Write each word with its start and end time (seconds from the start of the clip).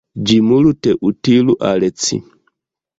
Ĝi 0.29 0.37
multe 0.47 0.95
utilu 1.11 1.59
al 1.73 1.89
ci! 2.05 2.23